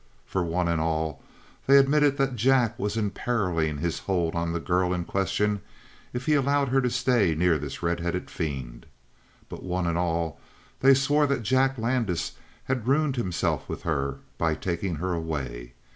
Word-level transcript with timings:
For 0.25 0.41
one 0.43 0.67
and 0.67 0.81
all 0.81 1.21
they 1.67 1.77
admitted 1.77 2.17
that 2.17 2.35
Jack 2.35 2.79
was 2.79 2.97
imperiling 2.97 3.77
his 3.77 3.99
hold 3.99 4.33
on 4.33 4.51
the 4.51 4.59
girl 4.59 4.95
in 4.95 5.05
question 5.05 5.61
if 6.11 6.25
he 6.25 6.33
allowed 6.33 6.69
her 6.69 6.81
to 6.81 6.89
stay 6.89 7.35
near 7.35 7.59
this 7.59 7.83
red 7.83 7.99
headed 7.99 8.27
fiend. 8.31 8.87
But 9.47 9.61
one 9.61 9.85
and 9.85 9.99
all 9.99 10.39
they 10.79 10.95
swore 10.95 11.27
that 11.27 11.43
Jack 11.43 11.77
Landis 11.77 12.31
had 12.63 12.87
ruined 12.87 13.15
himself 13.17 13.69
with 13.69 13.83
her 13.83 14.17
by 14.39 14.55
taking 14.55 14.95
her 14.95 15.13
away. 15.13 15.73